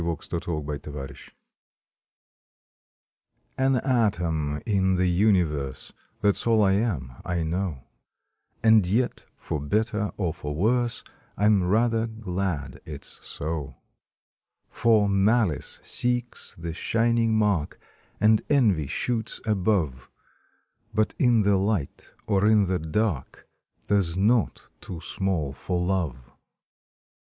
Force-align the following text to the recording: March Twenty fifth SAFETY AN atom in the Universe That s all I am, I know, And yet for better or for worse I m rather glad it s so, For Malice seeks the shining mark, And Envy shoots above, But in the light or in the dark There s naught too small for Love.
March 0.03 0.27
Twenty 0.27 0.79
fifth 0.79 0.85
SAFETY 0.85 1.31
AN 3.59 3.75
atom 3.75 4.59
in 4.65 4.95
the 4.95 5.05
Universe 5.05 5.93
That 6.21 6.29
s 6.29 6.47
all 6.47 6.63
I 6.63 6.71
am, 6.71 7.11
I 7.23 7.43
know, 7.43 7.83
And 8.63 8.87
yet 8.87 9.25
for 9.37 9.59
better 9.61 10.11
or 10.17 10.33
for 10.33 10.55
worse 10.55 11.03
I 11.37 11.45
m 11.45 11.61
rather 11.65 12.07
glad 12.07 12.81
it 12.83 13.03
s 13.03 13.19
so, 13.21 13.75
For 14.71 15.07
Malice 15.07 15.79
seeks 15.83 16.55
the 16.57 16.73
shining 16.73 17.37
mark, 17.37 17.79
And 18.19 18.41
Envy 18.49 18.87
shoots 18.87 19.39
above, 19.45 20.09
But 20.95 21.13
in 21.19 21.43
the 21.43 21.57
light 21.57 22.11
or 22.25 22.47
in 22.47 22.65
the 22.65 22.79
dark 22.79 23.47
There 23.85 23.99
s 23.99 24.15
naught 24.15 24.67
too 24.81 24.99
small 24.99 25.53
for 25.53 25.79
Love. 25.79 26.31